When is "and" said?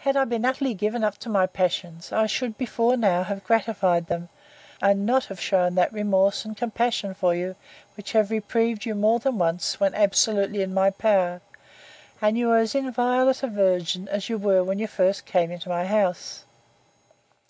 4.82-5.06, 6.44-6.54, 12.20-12.36